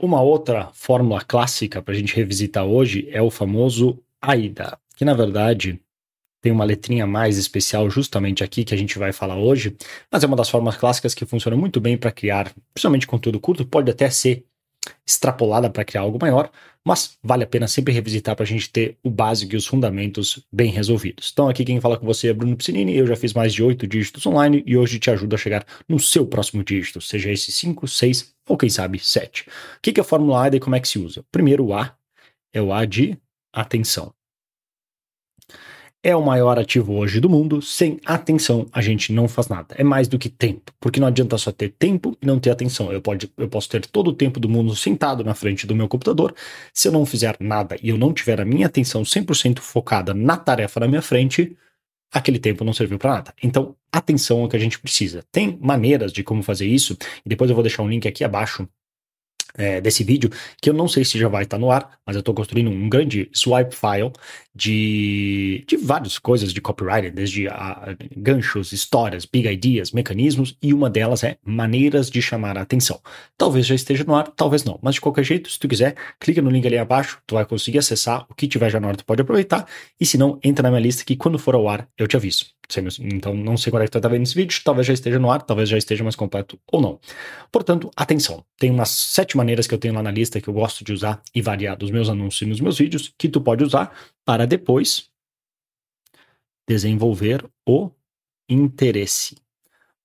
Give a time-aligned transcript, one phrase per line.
[0.00, 5.12] Uma outra fórmula clássica para a gente revisitar hoje é o famoso AIDA, que na
[5.12, 5.80] verdade
[6.40, 9.76] tem uma letrinha mais especial justamente aqui que a gente vai falar hoje,
[10.08, 13.66] mas é uma das formas clássicas que funciona muito bem para criar, principalmente conteúdo curto,
[13.66, 14.44] pode até ser
[15.04, 16.48] extrapolada para criar algo maior,
[16.84, 20.46] mas vale a pena sempre revisitar para a gente ter o básico e os fundamentos
[20.52, 21.30] bem resolvidos.
[21.32, 23.84] Então, aqui quem fala com você é Bruno Piscinini, eu já fiz mais de oito
[23.84, 27.88] dígitos online e hoje te ajudo a chegar no seu próximo dígito, seja esse 5,
[27.88, 29.42] 6 ou quem sabe 7.
[29.42, 31.24] O que é a fórmula AIDA e como é que se usa?
[31.30, 31.94] Primeiro, o A
[32.52, 33.18] é o A de
[33.52, 34.12] atenção
[36.02, 37.60] é o maior ativo hoje do mundo.
[37.60, 39.74] Sem atenção, a gente não faz nada.
[39.76, 42.92] É mais do que tempo, porque não adianta só ter tempo e não ter atenção.
[42.92, 45.88] Eu, pode, eu posso ter todo o tempo do mundo sentado na frente do meu
[45.88, 46.34] computador.
[46.72, 50.36] Se eu não fizer nada e eu não tiver a minha atenção 100% focada na
[50.36, 51.56] tarefa na minha frente,
[52.12, 53.34] aquele tempo não serviu para nada.
[53.42, 55.24] Então, atenção é o que a gente precisa.
[55.30, 58.68] Tem maneiras de como fazer isso, e depois eu vou deixar um link aqui abaixo
[59.58, 60.30] é, desse vídeo,
[60.62, 62.88] que eu não sei se já vai estar no ar, mas eu estou construindo um
[62.88, 64.12] grande swipe file
[64.54, 70.88] de, de várias coisas de copywriting, desde a, ganchos, histórias, big ideas, mecanismos, e uma
[70.88, 73.00] delas é maneiras de chamar a atenção.
[73.36, 76.40] Talvez já esteja no ar, talvez não, mas de qualquer jeito, se tu quiser, clica
[76.40, 79.04] no link ali abaixo, tu vai conseguir acessar o que tiver já no ar, tu
[79.04, 79.66] pode aproveitar,
[80.00, 82.57] e se não, entra na minha lista que quando for ao ar, eu te aviso.
[83.00, 85.30] Então, não sei quando é que tu tá vendo esse vídeo, talvez já esteja no
[85.30, 87.00] ar, talvez já esteja mais completo ou não.
[87.50, 90.84] Portanto, atenção, tem umas sete maneiras que eu tenho lá na lista que eu gosto
[90.84, 93.96] de usar e variar dos meus anúncios e nos meus vídeos, que tu pode usar
[94.24, 95.08] para depois
[96.68, 97.90] desenvolver o
[98.48, 99.36] interesse.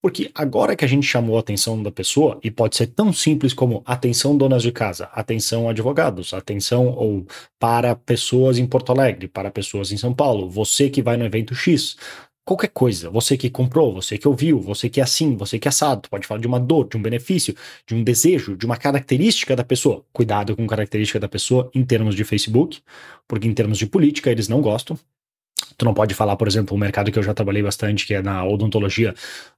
[0.00, 3.52] Porque agora que a gente chamou a atenção da pessoa, e pode ser tão simples
[3.52, 7.24] como atenção donas de casa, atenção advogados, atenção ou
[7.56, 11.54] para pessoas em Porto Alegre, para pessoas em São Paulo, você que vai no evento
[11.54, 11.96] X,
[12.44, 15.70] qualquer coisa, você que comprou, você que ouviu, você que é assim, você que é
[15.70, 17.54] assado, pode falar de uma dor, de um benefício,
[17.86, 20.04] de um desejo, de uma característica da pessoa.
[20.12, 22.80] Cuidado com característica da pessoa em termos de Facebook,
[23.28, 24.98] porque em termos de política eles não gostam.
[25.76, 28.22] Tu não pode falar, por exemplo, um mercado que eu já trabalhei bastante, que é
[28.22, 29.14] na odontologia,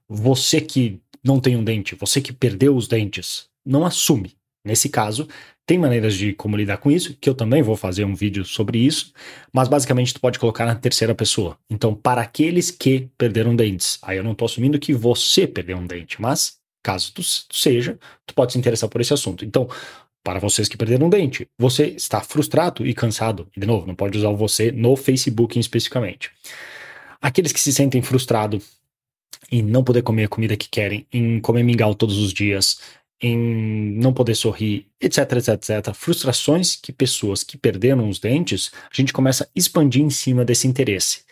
[0.07, 4.35] você que não tem um dente, você que perdeu os dentes, não assume.
[4.65, 5.27] Nesse caso,
[5.65, 8.79] tem maneiras de como lidar com isso, que eu também vou fazer um vídeo sobre
[8.79, 9.13] isso,
[9.53, 11.57] mas basicamente tu pode colocar na terceira pessoa.
[11.69, 13.99] Então, para aqueles que perderam dentes.
[14.01, 18.33] Aí eu não estou assumindo que você perdeu um dente, mas caso tu, seja, tu
[18.33, 19.45] pode se interessar por esse assunto.
[19.45, 19.67] Então,
[20.23, 23.47] para vocês que perderam um dente, você está frustrado e cansado.
[23.55, 26.31] E de novo, não pode usar o você no Facebook especificamente.
[27.21, 28.63] Aqueles que se sentem frustrados
[29.51, 32.79] em não poder comer a comida que querem, em comer mingau todos os dias,
[33.21, 33.37] em
[33.97, 35.93] não poder sorrir, etc, etc, etc.
[35.93, 40.67] Frustrações que pessoas que perderam os dentes, a gente começa a expandir em cima desse
[40.67, 41.23] interesse.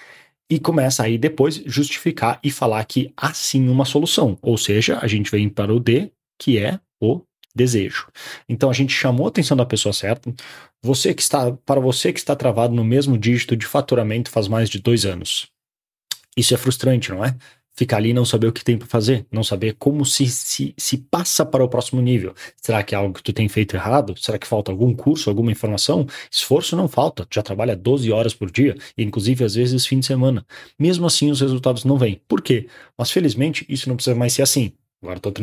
[0.50, 4.38] E começa aí depois justificar e falar que há sim uma solução.
[4.42, 7.22] Ou seja, a gente vem para o D, que é o
[7.56, 8.08] desejo.
[8.48, 10.34] Então a gente chamou a atenção da pessoa certa.
[10.82, 14.70] Você que está, para você que está travado no mesmo dígito de faturamento faz mais
[14.70, 15.48] de dois anos.
[16.36, 17.36] Isso é frustrante, não é?
[17.76, 20.74] Ficar ali e não saber o que tem para fazer, não saber como se, se,
[20.78, 22.34] se passa para o próximo nível.
[22.62, 24.14] Será que é algo que tu tem feito errado?
[24.18, 26.06] Será que falta algum curso, alguma informação?
[26.32, 30.06] Esforço não falta, tu já trabalha 12 horas por dia, inclusive às vezes fim de
[30.06, 30.46] semana.
[30.80, 32.22] Mesmo assim, os resultados não vêm.
[32.28, 32.68] Por quê?
[32.98, 34.74] Mas felizmente isso não precisa mais ser assim.
[35.04, 35.34] Agora estou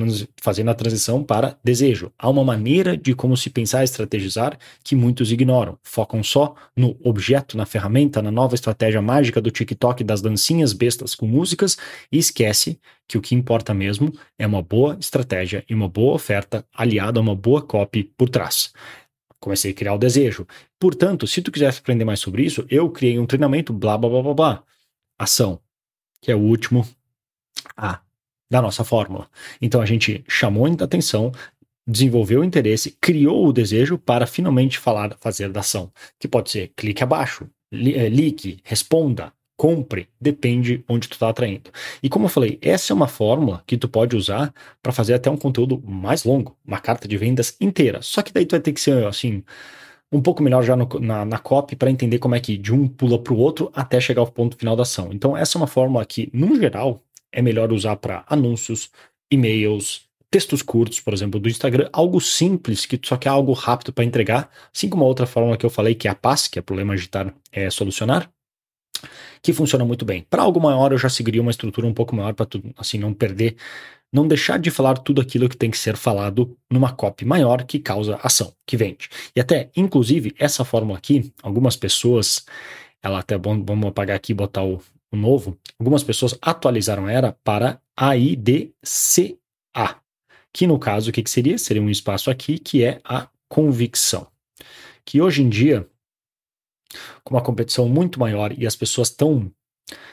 [0.40, 2.10] fazendo a transição para desejo.
[2.18, 5.78] Há uma maneira de como se pensar e estrategizar que muitos ignoram.
[5.82, 11.14] Focam só no objeto, na ferramenta, na nova estratégia mágica do TikTok das dancinhas bestas
[11.14, 11.76] com músicas
[12.10, 16.64] e esquece que o que importa mesmo é uma boa estratégia e uma boa oferta
[16.74, 18.72] aliada a uma boa copy por trás.
[19.38, 20.46] Comecei a criar o desejo.
[20.78, 24.22] Portanto, se tu quiser aprender mais sobre isso, eu criei um treinamento blá blá blá
[24.22, 24.64] blá blá.
[25.18, 25.60] Ação,
[26.22, 26.88] que é o último
[27.76, 28.00] A
[28.50, 29.28] da nossa fórmula.
[29.62, 31.32] Então a gente chamou a atenção,
[31.86, 36.72] desenvolveu o interesse, criou o desejo para finalmente falar, fazer da ação, que pode ser
[36.76, 41.70] clique abaixo, li, é, ligue, responda, compre, depende onde tu está atraindo.
[42.02, 45.30] E como eu falei, essa é uma fórmula que tu pode usar para fazer até
[45.30, 48.00] um conteúdo mais longo, uma carta de vendas inteira.
[48.00, 49.44] Só que daí tu vai ter que ser assim
[50.12, 52.88] um pouco melhor já no, na, na copy para entender como é que de um
[52.88, 55.10] pula para o outro até chegar ao ponto final da ação.
[55.12, 58.90] Então essa é uma fórmula que, no geral, é melhor usar para anúncios,
[59.30, 64.04] e-mails, textos curtos, por exemplo, do Instagram, algo simples, que só quer algo rápido para
[64.04, 66.62] entregar, assim como a outra forma que eu falei, que é a paz, que é
[66.62, 68.30] problema agitar, é solucionar,
[69.42, 70.24] que funciona muito bem.
[70.30, 72.46] Para algo maior, eu já seguiria uma estrutura um pouco maior para
[72.76, 73.56] assim não perder,
[74.12, 77.78] não deixar de falar tudo aquilo que tem que ser falado numa copy maior que
[77.80, 79.08] causa ação, que vende.
[79.34, 82.44] E até, inclusive, essa fórmula aqui, algumas pessoas,
[83.02, 84.80] ela até vamos apagar aqui e botar o,
[85.12, 88.72] o novo, algumas pessoas atualizaram era para AIDCA,
[90.52, 91.58] que no caso, o que, que seria?
[91.58, 94.26] Seria um espaço aqui que é a convicção.
[95.04, 95.88] Que hoje em dia,
[97.22, 99.50] com uma competição muito maior e as pessoas tão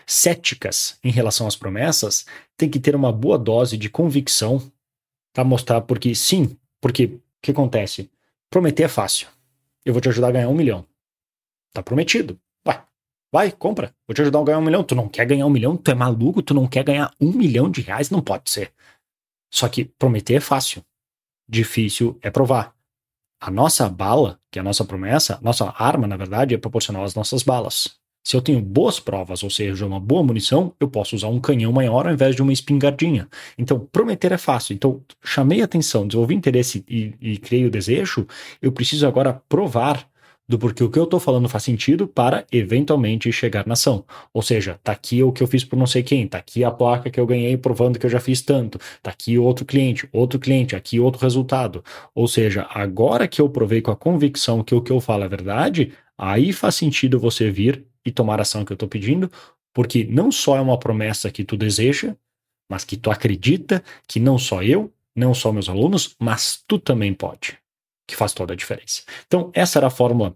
[0.05, 4.71] céticas em relação às promessas, tem que ter uma boa dose de convicção
[5.33, 8.09] para mostrar porque sim, porque o que acontece?
[8.49, 9.27] Prometer é fácil.
[9.85, 10.85] Eu vou te ajudar a ganhar um milhão.
[11.73, 12.39] Tá prometido.
[12.63, 12.83] Vai,
[13.37, 13.93] vai, compra.
[14.07, 14.83] Vou te ajudar a ganhar um milhão.
[14.83, 15.77] Tu não quer ganhar um milhão?
[15.77, 16.41] Tu é maluco?
[16.41, 18.09] Tu não quer ganhar um milhão de reais?
[18.09, 18.71] Não pode ser.
[19.53, 20.83] Só que prometer é fácil.
[21.47, 22.73] Difícil é provar.
[23.39, 27.13] A nossa bala, que é a nossa promessa, nossa arma, na verdade, é proporcional às
[27.13, 27.87] nossas balas.
[28.25, 31.71] Se eu tenho boas provas, ou seja, uma boa munição, eu posso usar um canhão
[31.71, 33.29] maior ao invés de uma espingardinha.
[33.55, 34.73] Então, prometer é fácil.
[34.73, 38.27] Então, chamei atenção, desenvolvi interesse e, e criei o desejo,
[38.59, 40.09] eu preciso agora provar
[40.47, 44.05] do porquê o que eu estou falando faz sentido para eventualmente chegar na ação.
[44.33, 46.71] Ou seja, tá aqui o que eu fiz por não sei quem, tá aqui a
[46.71, 50.39] placa que eu ganhei provando que eu já fiz tanto, tá aqui outro cliente, outro
[50.39, 51.83] cliente, aqui outro resultado.
[52.15, 55.27] Ou seja, agora que eu provei com a convicção que o que eu falo é
[55.27, 59.29] verdade, aí faz sentido você vir e tomar a ação que eu estou pedindo,
[59.73, 62.15] porque não só é uma promessa que tu deseja,
[62.71, 67.13] mas que tu acredita que não só eu, não só meus alunos, mas tu também
[67.13, 67.57] pode
[68.07, 69.03] que faz toda a diferença.
[69.27, 70.35] Então, essa era a fórmula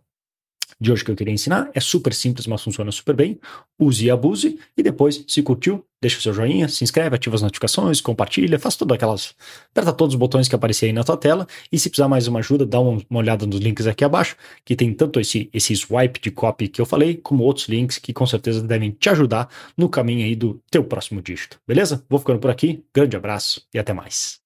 [0.82, 1.70] de hoje que eu queria ensinar.
[1.76, 3.40] É super simples, mas funciona super bem.
[3.80, 4.60] Use e abuse.
[4.76, 8.76] E depois, se curtiu, deixa o seu joinha, se inscreve, ativa as notificações, compartilha, faz
[8.76, 9.36] tudo aquelas.
[9.70, 11.48] Aperta todos os botões que aparecem aí na tua tela.
[11.72, 14.36] E se precisar mais uma ajuda, dá uma, uma olhada nos links aqui abaixo,
[14.66, 18.12] que tem tanto esse, esse swipe de copy que eu falei, como outros links que
[18.12, 21.60] com certeza devem te ajudar no caminho aí do teu próximo dígito.
[21.68, 22.04] Beleza?
[22.10, 22.84] Vou ficando por aqui.
[22.92, 24.40] Grande abraço e até mais.